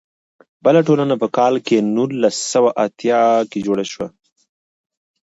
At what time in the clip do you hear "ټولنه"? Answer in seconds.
0.87-1.15